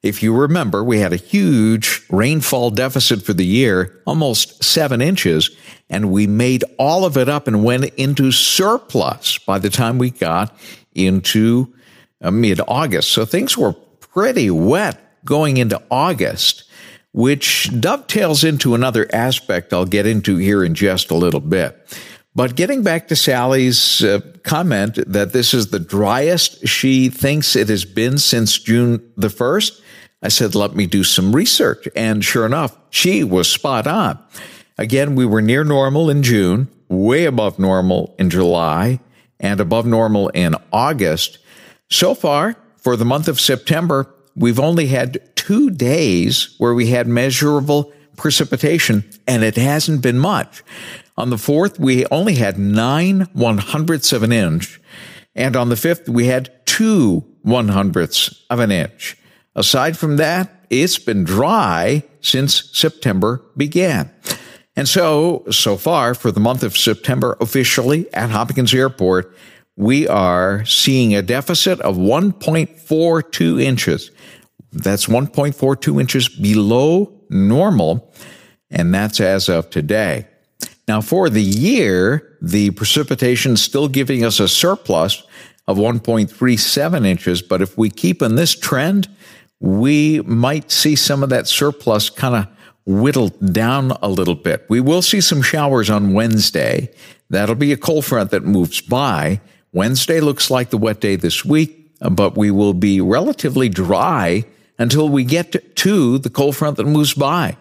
If 0.02 0.22
you 0.22 0.34
remember, 0.36 0.84
we 0.84 0.98
had 0.98 1.14
a 1.14 1.16
huge 1.16 2.02
rainfall 2.10 2.70
deficit 2.70 3.22
for 3.22 3.32
the 3.32 3.46
year, 3.46 4.02
almost 4.04 4.62
seven 4.62 5.00
inches, 5.00 5.50
and 5.88 6.12
we 6.12 6.26
made 6.26 6.62
all 6.78 7.06
of 7.06 7.16
it 7.16 7.28
up 7.28 7.48
and 7.48 7.64
went 7.64 7.84
into 7.94 8.30
surplus 8.30 9.38
by 9.38 9.58
the 9.58 9.70
time 9.70 9.96
we 9.96 10.10
got 10.10 10.54
into 10.94 11.72
uh, 12.20 12.30
mid 12.30 12.60
August. 12.68 13.12
So 13.12 13.24
things 13.24 13.56
were 13.56 13.72
pretty 13.72 14.50
wet 14.50 15.00
going 15.24 15.56
into 15.56 15.80
August, 15.90 16.64
which 17.12 17.70
dovetails 17.80 18.44
into 18.44 18.74
another 18.74 19.08
aspect 19.12 19.72
I'll 19.72 19.86
get 19.86 20.06
into 20.06 20.36
here 20.36 20.62
in 20.62 20.74
just 20.74 21.10
a 21.10 21.16
little 21.16 21.40
bit. 21.40 21.80
But 22.34 22.56
getting 22.56 22.82
back 22.82 23.08
to 23.08 23.16
Sally's 23.16 24.02
uh, 24.02 24.20
comment 24.42 24.98
that 25.06 25.32
this 25.32 25.54
is 25.54 25.68
the 25.68 25.78
driest 25.78 26.66
she 26.66 27.08
thinks 27.08 27.54
it 27.54 27.68
has 27.68 27.84
been 27.84 28.18
since 28.18 28.58
June 28.58 29.12
the 29.16 29.28
1st, 29.28 29.80
I 30.20 30.28
said, 30.28 30.54
let 30.54 30.74
me 30.74 30.86
do 30.86 31.04
some 31.04 31.34
research. 31.34 31.86
And 31.94 32.24
sure 32.24 32.44
enough, 32.44 32.76
she 32.90 33.22
was 33.22 33.48
spot 33.48 33.86
on. 33.86 34.18
Again, 34.78 35.14
we 35.14 35.26
were 35.26 35.42
near 35.42 35.62
normal 35.62 36.10
in 36.10 36.22
June, 36.24 36.68
way 36.88 37.24
above 37.24 37.58
normal 37.58 38.16
in 38.18 38.30
July, 38.30 38.98
and 39.38 39.60
above 39.60 39.86
normal 39.86 40.30
in 40.30 40.56
August. 40.72 41.38
So 41.90 42.14
far, 42.14 42.56
for 42.78 42.96
the 42.96 43.04
month 43.04 43.28
of 43.28 43.40
September, 43.40 44.12
we've 44.34 44.58
only 44.58 44.86
had 44.86 45.20
two 45.36 45.70
days 45.70 46.54
where 46.58 46.74
we 46.74 46.88
had 46.88 47.06
measurable 47.06 47.92
precipitation, 48.16 49.04
and 49.26 49.44
it 49.44 49.56
hasn't 49.56 50.02
been 50.02 50.18
much. 50.18 50.64
On 51.16 51.30
the 51.30 51.38
fourth, 51.38 51.78
we 51.78 52.06
only 52.06 52.34
had 52.34 52.58
nine 52.58 53.28
one 53.32 53.58
hundredths 53.58 54.12
of 54.12 54.22
an 54.22 54.32
inch. 54.32 54.80
And 55.34 55.56
on 55.56 55.68
the 55.68 55.76
fifth, 55.76 56.08
we 56.08 56.26
had 56.26 56.50
two 56.66 57.24
one 57.42 57.68
hundredths 57.68 58.44
of 58.50 58.58
an 58.58 58.70
inch. 58.70 59.16
Aside 59.54 59.96
from 59.96 60.16
that, 60.16 60.66
it's 60.70 60.98
been 60.98 61.24
dry 61.24 62.02
since 62.20 62.70
September 62.72 63.42
began. 63.56 64.10
And 64.76 64.88
so, 64.88 65.44
so 65.50 65.76
far 65.76 66.14
for 66.14 66.32
the 66.32 66.40
month 66.40 66.64
of 66.64 66.76
September 66.76 67.36
officially 67.40 68.12
at 68.12 68.30
Hopkins 68.30 68.74
Airport, 68.74 69.36
we 69.76 70.08
are 70.08 70.64
seeing 70.64 71.14
a 71.14 71.22
deficit 71.22 71.80
of 71.80 71.96
1.42 71.96 73.62
inches. 73.62 74.10
That's 74.72 75.06
1.42 75.06 76.00
inches 76.00 76.28
below 76.28 77.12
normal. 77.30 78.12
And 78.70 78.92
that's 78.92 79.20
as 79.20 79.48
of 79.48 79.70
today. 79.70 80.26
Now, 80.86 81.00
for 81.00 81.30
the 81.30 81.42
year, 81.42 82.36
the 82.42 82.70
precipitation 82.72 83.52
is 83.52 83.62
still 83.62 83.88
giving 83.88 84.24
us 84.24 84.38
a 84.40 84.48
surplus 84.48 85.22
of 85.66 85.78
1.37 85.78 87.06
inches. 87.06 87.42
But 87.42 87.62
if 87.62 87.78
we 87.78 87.88
keep 87.88 88.20
in 88.20 88.34
this 88.34 88.54
trend, 88.54 89.08
we 89.60 90.20
might 90.22 90.70
see 90.70 90.94
some 90.94 91.22
of 91.22 91.30
that 91.30 91.46
surplus 91.46 92.10
kind 92.10 92.34
of 92.36 92.46
whittled 92.86 93.52
down 93.52 93.92
a 94.02 94.08
little 94.08 94.34
bit. 94.34 94.66
We 94.68 94.80
will 94.80 95.00
see 95.00 95.22
some 95.22 95.40
showers 95.40 95.88
on 95.88 96.12
Wednesday. 96.12 96.90
That'll 97.30 97.54
be 97.54 97.72
a 97.72 97.78
cold 97.78 98.04
front 98.04 98.30
that 98.32 98.44
moves 98.44 98.82
by. 98.82 99.40
Wednesday 99.72 100.20
looks 100.20 100.50
like 100.50 100.68
the 100.68 100.76
wet 100.76 101.00
day 101.00 101.16
this 101.16 101.44
week, 101.44 101.92
but 102.00 102.36
we 102.36 102.50
will 102.50 102.74
be 102.74 103.00
relatively 103.00 103.70
dry 103.70 104.44
until 104.78 105.08
we 105.08 105.24
get 105.24 105.76
to 105.76 106.18
the 106.18 106.30
cold 106.30 106.56
front 106.56 106.76
that 106.76 106.84
moves 106.84 107.14
by. 107.14 107.56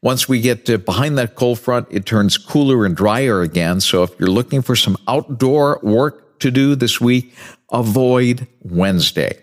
Once 0.00 0.28
we 0.28 0.40
get 0.40 0.68
uh, 0.70 0.76
behind 0.78 1.18
that 1.18 1.34
cold 1.34 1.58
front, 1.58 1.86
it 1.90 2.06
turns 2.06 2.38
cooler 2.38 2.86
and 2.86 2.96
drier 2.96 3.42
again. 3.42 3.80
So 3.80 4.04
if 4.04 4.10
you're 4.18 4.30
looking 4.30 4.62
for 4.62 4.76
some 4.76 4.96
outdoor 5.08 5.80
work 5.82 6.38
to 6.40 6.50
do 6.50 6.76
this 6.76 7.00
week, 7.00 7.34
avoid 7.72 8.46
Wednesday. 8.62 9.38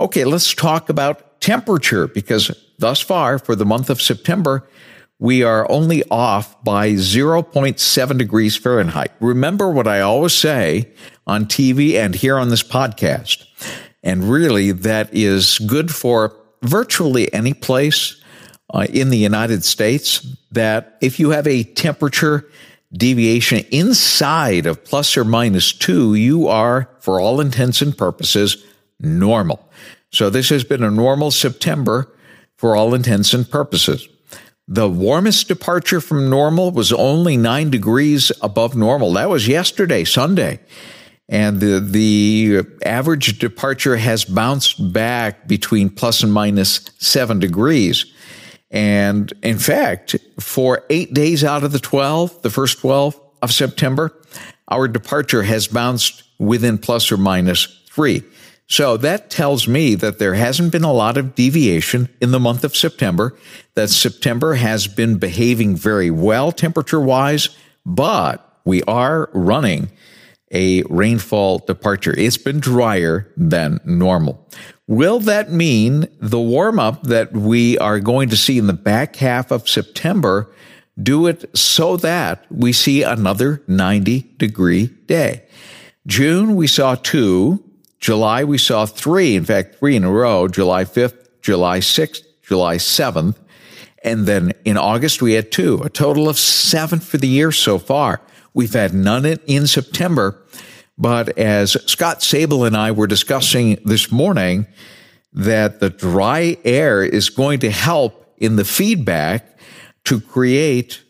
Okay, 0.00 0.24
let's 0.24 0.54
talk 0.54 0.88
about 0.88 1.40
temperature 1.40 2.06
because 2.06 2.50
thus 2.78 3.00
far 3.00 3.38
for 3.38 3.54
the 3.54 3.66
month 3.66 3.90
of 3.90 4.00
September, 4.00 4.66
we 5.18 5.42
are 5.42 5.70
only 5.70 6.04
off 6.10 6.62
by 6.62 6.92
0.7 6.92 8.18
degrees 8.18 8.56
Fahrenheit. 8.56 9.10
Remember 9.20 9.68
what 9.68 9.88
I 9.88 10.00
always 10.00 10.32
say 10.32 10.88
on 11.26 11.46
TV 11.46 11.94
and 11.94 12.14
here 12.14 12.38
on 12.38 12.48
this 12.48 12.62
podcast. 12.62 13.44
And 14.02 14.24
really, 14.24 14.70
that 14.70 15.10
is 15.12 15.58
good 15.58 15.92
for 15.92 16.36
virtually 16.62 17.32
any 17.34 17.52
place 17.52 18.17
uh, 18.72 18.86
in 18.90 19.10
the 19.10 19.18
United 19.18 19.64
States 19.64 20.26
that 20.52 20.98
if 21.00 21.18
you 21.18 21.30
have 21.30 21.46
a 21.46 21.64
temperature 21.64 22.48
deviation 22.92 23.64
inside 23.70 24.66
of 24.66 24.84
plus 24.84 25.16
or 25.16 25.24
minus 25.24 25.72
two, 25.72 26.14
you 26.14 26.48
are, 26.48 26.88
for 27.00 27.20
all 27.20 27.40
intents 27.40 27.82
and 27.82 27.96
purposes, 27.96 28.64
normal. 29.00 29.68
So 30.10 30.30
this 30.30 30.48
has 30.48 30.64
been 30.64 30.82
a 30.82 30.90
normal 30.90 31.30
September 31.30 32.10
for 32.56 32.76
all 32.76 32.94
intents 32.94 33.34
and 33.34 33.48
purposes. 33.48 34.08
The 34.66 34.88
warmest 34.88 35.48
departure 35.48 36.00
from 36.00 36.28
normal 36.28 36.72
was 36.72 36.92
only 36.92 37.36
nine 37.36 37.70
degrees 37.70 38.32
above 38.42 38.76
normal. 38.76 39.14
That 39.14 39.30
was 39.30 39.48
yesterday, 39.48 40.04
Sunday. 40.04 40.60
And 41.28 41.60
the, 41.60 41.80
the 41.80 42.66
average 42.84 43.38
departure 43.38 43.96
has 43.96 44.24
bounced 44.24 44.92
back 44.92 45.46
between 45.46 45.90
plus 45.90 46.22
and 46.22 46.32
minus 46.32 46.80
seven 46.98 47.38
degrees. 47.38 48.06
And 48.70 49.32
in 49.42 49.58
fact, 49.58 50.16
for 50.38 50.84
eight 50.90 51.14
days 51.14 51.42
out 51.42 51.64
of 51.64 51.72
the 51.72 51.78
12, 51.78 52.42
the 52.42 52.50
first 52.50 52.80
12 52.80 53.18
of 53.42 53.52
September, 53.52 54.12
our 54.68 54.88
departure 54.88 55.42
has 55.42 55.66
bounced 55.66 56.22
within 56.38 56.78
plus 56.78 57.10
or 57.10 57.16
minus 57.16 57.64
three. 57.90 58.22
So 58.66 58.98
that 58.98 59.30
tells 59.30 59.66
me 59.66 59.94
that 59.94 60.18
there 60.18 60.34
hasn't 60.34 60.72
been 60.72 60.84
a 60.84 60.92
lot 60.92 61.16
of 61.16 61.34
deviation 61.34 62.10
in 62.20 62.32
the 62.32 62.38
month 62.40 62.64
of 62.64 62.76
September, 62.76 63.34
that 63.74 63.88
September 63.88 64.54
has 64.54 64.86
been 64.86 65.16
behaving 65.16 65.74
very 65.74 66.10
well 66.10 66.52
temperature 66.52 67.00
wise, 67.00 67.48
but 67.86 68.60
we 68.66 68.82
are 68.82 69.30
running 69.32 69.90
a 70.52 70.82
rainfall 70.84 71.60
departure. 71.60 72.14
It's 72.16 72.36
been 72.36 72.60
drier 72.60 73.32
than 73.36 73.80
normal. 73.84 74.46
Will 74.88 75.20
that 75.20 75.52
mean 75.52 76.08
the 76.18 76.40
warm 76.40 76.80
up 76.80 77.02
that 77.02 77.32
we 77.32 77.76
are 77.76 78.00
going 78.00 78.30
to 78.30 78.38
see 78.38 78.56
in 78.56 78.68
the 78.68 78.72
back 78.72 79.16
half 79.16 79.50
of 79.50 79.68
September 79.68 80.50
do 81.00 81.26
it 81.26 81.44
so 81.56 81.98
that 81.98 82.46
we 82.50 82.72
see 82.72 83.02
another 83.02 83.62
90 83.68 84.20
degree 84.38 84.86
day? 85.06 85.44
June, 86.06 86.56
we 86.56 86.66
saw 86.66 86.94
two. 86.94 87.62
July, 88.00 88.44
we 88.44 88.56
saw 88.56 88.86
three. 88.86 89.36
In 89.36 89.44
fact, 89.44 89.76
three 89.78 89.94
in 89.94 90.04
a 90.04 90.10
row. 90.10 90.48
July 90.48 90.84
5th, 90.84 91.28
July 91.42 91.80
6th, 91.80 92.22
July 92.42 92.76
7th. 92.76 93.36
And 94.02 94.24
then 94.24 94.54
in 94.64 94.78
August, 94.78 95.20
we 95.20 95.34
had 95.34 95.52
two, 95.52 95.82
a 95.82 95.90
total 95.90 96.30
of 96.30 96.38
seven 96.38 97.00
for 97.00 97.18
the 97.18 97.28
year 97.28 97.52
so 97.52 97.78
far. 97.78 98.22
We've 98.54 98.72
had 98.72 98.94
none 98.94 99.26
in 99.26 99.66
September. 99.66 100.42
But 100.98 101.38
as 101.38 101.72
Scott 101.90 102.20
Sabol 102.20 102.66
and 102.66 102.76
I 102.76 102.90
were 102.90 103.06
discussing 103.06 103.78
this 103.84 104.10
morning, 104.10 104.66
that 105.32 105.78
the 105.78 105.90
dry 105.90 106.56
air 106.64 107.02
is 107.04 107.30
going 107.30 107.60
to 107.60 107.70
help 107.70 108.34
in 108.38 108.56
the 108.56 108.64
feedback 108.64 109.58
to 110.04 110.20
create 110.20 111.02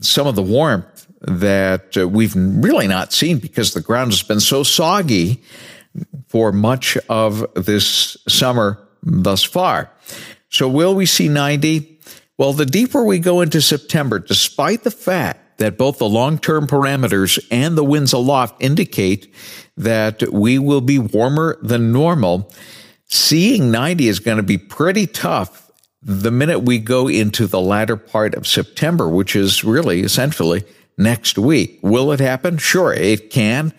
some 0.00 0.26
of 0.26 0.36
the 0.36 0.42
warmth 0.42 1.06
that 1.22 1.96
uh, 1.96 2.08
we've 2.08 2.34
really 2.36 2.86
not 2.86 3.12
seen 3.12 3.38
because 3.38 3.74
the 3.74 3.80
ground 3.80 4.12
has 4.12 4.22
been 4.22 4.40
so 4.40 4.62
soggy 4.62 5.42
for 6.28 6.52
much 6.52 6.96
of 7.08 7.46
this 7.54 8.16
summer 8.28 8.78
thus 9.02 9.42
far. 9.42 9.90
So 10.50 10.68
will 10.68 10.94
we 10.94 11.06
see 11.06 11.28
90? 11.28 12.00
Well, 12.38 12.52
the 12.52 12.66
deeper 12.66 13.04
we 13.04 13.18
go 13.18 13.40
into 13.40 13.60
September, 13.60 14.18
despite 14.18 14.84
the 14.84 14.90
fact 14.90 15.41
that 15.62 15.78
both 15.78 15.98
the 15.98 16.08
long 16.08 16.38
term 16.38 16.66
parameters 16.66 17.38
and 17.50 17.78
the 17.78 17.84
winds 17.84 18.12
aloft 18.12 18.60
indicate 18.60 19.32
that 19.76 20.20
we 20.32 20.58
will 20.58 20.80
be 20.80 20.98
warmer 20.98 21.56
than 21.62 21.92
normal. 21.92 22.50
Seeing 23.06 23.70
90 23.70 24.08
is 24.08 24.18
going 24.18 24.38
to 24.38 24.42
be 24.42 24.58
pretty 24.58 25.06
tough 25.06 25.70
the 26.02 26.32
minute 26.32 26.60
we 26.60 26.78
go 26.78 27.06
into 27.06 27.46
the 27.46 27.60
latter 27.60 27.96
part 27.96 28.34
of 28.34 28.46
September, 28.46 29.08
which 29.08 29.36
is 29.36 29.62
really 29.62 30.00
essentially 30.00 30.64
next 30.98 31.38
week. 31.38 31.78
Will 31.80 32.10
it 32.10 32.18
happen? 32.18 32.58
Sure, 32.58 32.92
it 32.92 33.30
can 33.30 33.72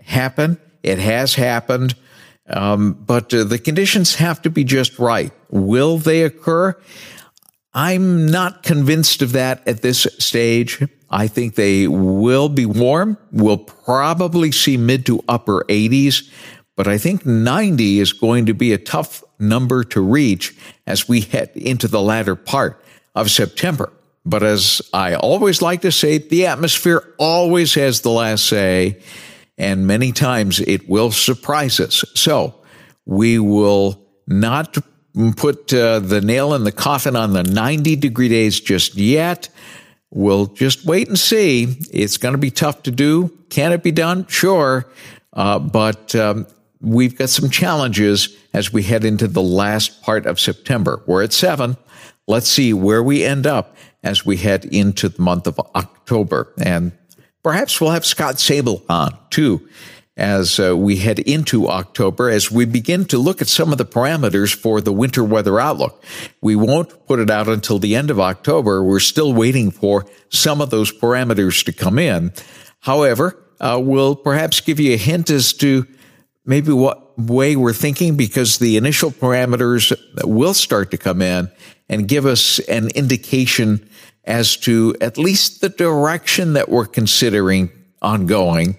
happen. 0.00 0.60
It 0.82 0.98
has 0.98 1.34
happened. 1.34 1.94
Um, 2.46 2.92
but 2.92 3.32
uh, 3.32 3.44
the 3.44 3.58
conditions 3.58 4.16
have 4.16 4.42
to 4.42 4.50
be 4.50 4.64
just 4.64 4.98
right. 4.98 5.32
Will 5.48 5.96
they 5.96 6.24
occur? 6.24 6.76
I'm 7.72 8.26
not 8.26 8.62
convinced 8.62 9.22
of 9.22 9.32
that 9.32 9.66
at 9.66 9.80
this 9.80 10.06
stage. 10.18 10.82
I 11.12 11.28
think 11.28 11.54
they 11.54 11.86
will 11.86 12.48
be 12.48 12.64
warm. 12.64 13.18
We'll 13.30 13.58
probably 13.58 14.50
see 14.50 14.78
mid 14.78 15.04
to 15.06 15.22
upper 15.28 15.64
80s, 15.68 16.30
but 16.74 16.88
I 16.88 16.96
think 16.96 17.26
90 17.26 18.00
is 18.00 18.14
going 18.14 18.46
to 18.46 18.54
be 18.54 18.72
a 18.72 18.78
tough 18.78 19.22
number 19.38 19.84
to 19.84 20.00
reach 20.00 20.56
as 20.86 21.08
we 21.08 21.20
head 21.20 21.50
into 21.54 21.86
the 21.86 22.00
latter 22.00 22.34
part 22.34 22.82
of 23.14 23.30
September. 23.30 23.92
But 24.24 24.42
as 24.42 24.80
I 24.94 25.14
always 25.14 25.60
like 25.60 25.82
to 25.82 25.92
say, 25.92 26.18
the 26.18 26.46
atmosphere 26.46 27.12
always 27.18 27.74
has 27.74 28.00
the 28.00 28.10
last 28.10 28.46
say, 28.46 29.00
and 29.58 29.86
many 29.86 30.12
times 30.12 30.60
it 30.60 30.88
will 30.88 31.10
surprise 31.10 31.78
us. 31.78 32.04
So 32.14 32.54
we 33.04 33.38
will 33.38 34.02
not 34.26 34.78
put 35.36 35.74
uh, 35.74 35.98
the 35.98 36.20
nail 36.20 36.54
in 36.54 36.64
the 36.64 36.72
coffin 36.72 37.16
on 37.16 37.32
the 37.32 37.42
90 37.42 37.96
degree 37.96 38.28
days 38.28 38.60
just 38.60 38.94
yet. 38.94 39.48
We'll 40.14 40.46
just 40.46 40.84
wait 40.84 41.08
and 41.08 41.18
see. 41.18 41.78
It's 41.90 42.18
going 42.18 42.32
to 42.32 42.38
be 42.38 42.50
tough 42.50 42.82
to 42.82 42.90
do. 42.90 43.36
Can 43.48 43.72
it 43.72 43.82
be 43.82 43.92
done? 43.92 44.26
Sure. 44.26 44.86
Uh, 45.32 45.58
but 45.58 46.14
um, 46.14 46.46
we've 46.82 47.16
got 47.16 47.30
some 47.30 47.48
challenges 47.48 48.36
as 48.52 48.70
we 48.70 48.82
head 48.82 49.06
into 49.06 49.26
the 49.26 49.42
last 49.42 50.02
part 50.02 50.26
of 50.26 50.38
September. 50.38 51.02
We're 51.06 51.22
at 51.22 51.32
seven. 51.32 51.78
Let's 52.26 52.48
see 52.48 52.74
where 52.74 53.02
we 53.02 53.24
end 53.24 53.46
up 53.46 53.74
as 54.02 54.26
we 54.26 54.36
head 54.36 54.66
into 54.66 55.08
the 55.08 55.22
month 55.22 55.46
of 55.46 55.58
October. 55.74 56.52
And 56.60 56.92
perhaps 57.42 57.80
we'll 57.80 57.92
have 57.92 58.04
Scott 58.04 58.34
Sabol 58.34 58.82
on 58.90 59.16
too 59.30 59.66
as 60.16 60.60
uh, 60.60 60.76
we 60.76 60.96
head 60.98 61.18
into 61.20 61.68
October 61.68 62.28
as 62.28 62.50
we 62.50 62.64
begin 62.66 63.04
to 63.06 63.18
look 63.18 63.40
at 63.40 63.48
some 63.48 63.72
of 63.72 63.78
the 63.78 63.84
parameters 63.84 64.54
for 64.54 64.80
the 64.80 64.92
winter 64.92 65.24
weather 65.24 65.58
outlook. 65.58 66.04
We 66.42 66.54
won't 66.54 67.06
put 67.06 67.18
it 67.18 67.30
out 67.30 67.48
until 67.48 67.78
the 67.78 67.96
end 67.96 68.10
of 68.10 68.20
October. 68.20 68.82
We're 68.82 69.00
still 69.00 69.32
waiting 69.32 69.70
for 69.70 70.06
some 70.28 70.60
of 70.60 70.70
those 70.70 70.92
parameters 70.92 71.64
to 71.64 71.72
come 71.72 71.98
in. 71.98 72.32
However, 72.80 73.42
uh, 73.60 73.80
we'll 73.82 74.16
perhaps 74.16 74.60
give 74.60 74.80
you 74.80 74.92
a 74.92 74.98
hint 74.98 75.30
as 75.30 75.52
to 75.54 75.86
maybe 76.44 76.72
what 76.72 77.18
way 77.18 77.56
we're 77.56 77.72
thinking 77.72 78.16
because 78.16 78.58
the 78.58 78.76
initial 78.76 79.10
parameters 79.10 79.96
will 80.24 80.54
start 80.54 80.90
to 80.90 80.98
come 80.98 81.22
in 81.22 81.50
and 81.88 82.08
give 82.08 82.26
us 82.26 82.58
an 82.60 82.88
indication 82.94 83.88
as 84.24 84.56
to 84.56 84.94
at 85.00 85.18
least 85.18 85.60
the 85.60 85.68
direction 85.68 86.52
that 86.54 86.68
we're 86.68 86.86
considering 86.86 87.70
ongoing. 88.00 88.76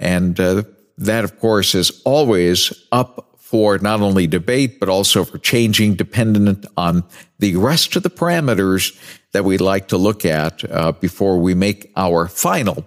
And 0.00 0.40
uh, 0.40 0.64
that, 0.98 1.22
of 1.22 1.38
course, 1.38 1.76
is 1.76 2.02
always 2.04 2.72
up 2.90 3.36
for 3.36 3.78
not 3.78 4.00
only 4.00 4.26
debate, 4.26 4.80
but 4.80 4.88
also 4.88 5.24
for 5.24 5.38
changing 5.38 5.94
dependent 5.94 6.66
on 6.76 7.04
the 7.38 7.56
rest 7.56 7.96
of 7.96 8.02
the 8.02 8.10
parameters 8.10 8.98
that 9.32 9.44
we'd 9.44 9.60
like 9.60 9.88
to 9.88 9.96
look 9.96 10.24
at 10.24 10.68
uh, 10.70 10.92
before 10.92 11.38
we 11.38 11.54
make 11.54 11.92
our 11.96 12.28
final 12.28 12.84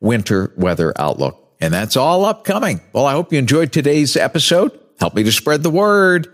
winter 0.00 0.52
weather 0.56 0.92
outlook. 0.96 1.54
And 1.60 1.74
that's 1.74 1.96
all 1.96 2.24
upcoming. 2.24 2.80
Well, 2.92 3.06
I 3.06 3.12
hope 3.12 3.32
you 3.32 3.38
enjoyed 3.38 3.72
today's 3.72 4.16
episode. 4.16 4.78
Help 5.00 5.14
me 5.14 5.24
to 5.24 5.32
spread 5.32 5.62
the 5.62 5.70
word 5.70 6.32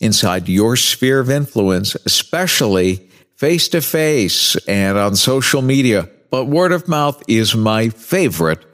inside 0.00 0.48
your 0.48 0.76
sphere 0.76 1.20
of 1.20 1.30
influence, 1.30 1.94
especially 2.06 3.08
face 3.36 3.68
to 3.68 3.80
face 3.80 4.56
and 4.66 4.96
on 4.98 5.16
social 5.16 5.62
media. 5.62 6.08
But 6.30 6.46
word 6.46 6.72
of 6.72 6.88
mouth 6.88 7.22
is 7.28 7.54
my 7.54 7.90
favorite 7.90 8.64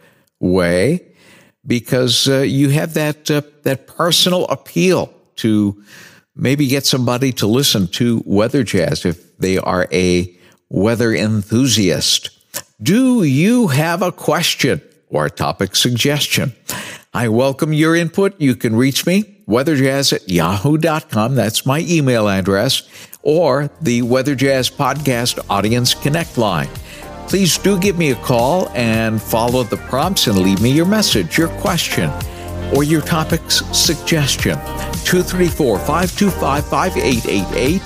way 0.41 1.05
because 1.67 2.29
uh, 2.29 2.39
you 2.39 2.71
have 2.71 2.95
that 2.95 3.31
uh, 3.31 3.43
that 3.63 3.87
personal 3.87 4.47
appeal 4.47 5.13
to 5.37 5.83
maybe 6.35 6.67
get 6.67 6.87
somebody 6.87 7.33
to 7.33 7.47
listen 7.47 7.87
to 7.89 8.23
weather 8.25 8.63
jazz 8.63 9.05
if 9.05 9.37
they 9.39 9.59
are 9.59 9.87
a 9.93 10.35
weather 10.69 11.15
enthusiast. 11.15 12.31
Do 12.83 13.23
you 13.23 13.69
have 13.69 14.03
a 14.03 14.13
question 14.13 14.81
or 15.09 15.27
a 15.27 15.31
topic 15.31 15.75
suggestion? 15.77 16.55
I 17.13 17.29
welcome 17.29 17.73
your 17.73 17.97
input. 17.97 18.41
You 18.41 18.55
can 18.55 18.77
reach 18.77 19.07
me, 19.07 19.43
weatherjazz 19.49 20.13
at 20.13 20.29
yahoo.com. 20.29 21.35
That's 21.35 21.67
my 21.67 21.81
email 21.81 22.29
address, 22.29 22.89
or 23.23 23.71
the 23.81 24.03
Weather 24.03 24.35
Jazz 24.35 24.71
Podcast 24.71 25.45
Audience 25.51 25.95
Connect 25.95 26.39
line 26.39 26.69
please 27.29 27.59
do 27.59 27.79
give 27.79 27.99
me 27.99 28.11
a 28.11 28.15
call 28.17 28.71
and 28.71 29.21
follow 29.21 29.63
the 29.63 29.77
prompts 29.77 30.27
and 30.27 30.39
leave 30.39 30.63
me 30.63 30.71
your 30.71 30.87
message, 30.87 31.37
your 31.37 31.49
question, 31.61 32.11
or 32.75 32.83
your 32.83 33.03
topic's 33.03 33.65
suggestion. 33.77 34.55
234 35.05 35.79
525 35.79 36.67
5888. 36.69 37.83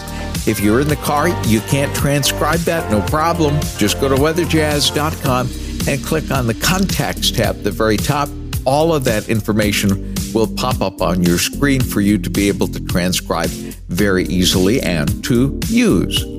If 0.47 0.61
you're 0.61 0.81
in 0.81 0.89
the 0.89 0.97
car, 0.97 1.29
you 1.47 1.61
can't 1.63 1.95
transcribe 1.95 2.61
that, 2.61 2.91
no 2.91 3.01
problem. 3.03 3.59
Just 3.77 4.01
go 4.01 4.09
to 4.09 4.15
weatherjazz.com 4.15 5.49
and 5.89 6.05
click 6.05 6.31
on 6.31 6.47
the 6.47 6.55
contacts 6.55 7.31
tab 7.33 7.57
at 7.57 7.65
the 7.65 7.71
very 7.71 7.97
top. 7.97 8.29
All 8.65 8.95
of 8.95 9.03
that 9.05 9.29
information 9.29 10.15
will 10.33 10.47
pop 10.47 10.81
up 10.81 11.03
on 11.03 11.23
your 11.25 11.39
screen 11.39 11.81
for 11.81 12.01
you 12.01 12.17
to 12.19 12.31
be 12.31 12.47
able 12.47 12.69
to 12.69 12.81
transcribe 12.87 13.51
very 13.51 14.25
easily 14.25 14.81
and 14.81 15.25
to 15.25 15.59
use. 15.67 16.32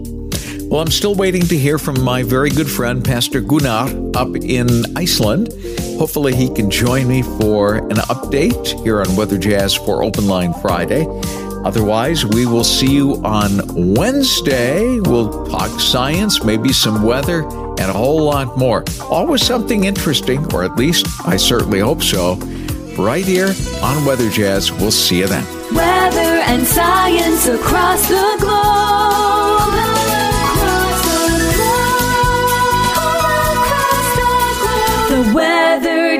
Well, 0.74 0.82
I'm 0.82 0.90
still 0.90 1.14
waiting 1.14 1.44
to 1.50 1.56
hear 1.56 1.78
from 1.78 2.02
my 2.04 2.24
very 2.24 2.50
good 2.50 2.68
friend, 2.68 3.06
Pastor 3.06 3.42
Gunnar, 3.42 4.18
up 4.18 4.36
in 4.36 4.98
Iceland. 4.98 5.54
Hopefully, 6.00 6.34
he 6.36 6.50
can 6.50 6.72
join 6.72 7.08
me 7.08 7.22
for 7.22 7.76
an 7.76 7.98
update 8.10 8.82
here 8.82 9.00
on 9.00 9.16
Weather 9.16 9.38
Jazz 9.38 9.76
for 9.76 10.02
Open 10.02 10.28
Line 10.28 10.52
Friday. 10.64 11.06
Otherwise, 11.64 12.26
we 12.26 12.48
will 12.48 12.64
see 12.64 12.92
you 12.92 13.24
on 13.24 13.62
Wednesday. 13.94 15.00
We'll 15.02 15.46
talk 15.46 15.80
science, 15.80 16.44
maybe 16.44 16.74
some 16.74 17.04
weather, 17.04 17.44
and 17.44 17.82
a 17.82 17.94
whole 17.94 18.24
lot 18.24 18.58
more. 18.58 18.84
Always 19.12 19.46
something 19.46 19.84
interesting, 19.84 20.52
or 20.56 20.64
at 20.64 20.76
least 20.76 21.06
I 21.24 21.38
certainly 21.38 21.82
hope 21.82 22.02
so, 22.02 22.38
right 22.98 23.24
here 23.24 23.54
on 23.84 24.06
Weather 24.06 24.32
Jazz. 24.32 24.72
We'll 24.72 24.90
see 24.90 25.20
you 25.20 25.28
then. 25.28 25.46
Weather 25.72 26.42
and 26.48 26.66
science 26.66 27.46
across 27.46 28.08
the 28.08 28.38
globe. 28.40 29.43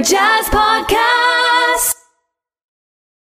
Jazz 0.04 0.50
Podcast. 0.50 1.13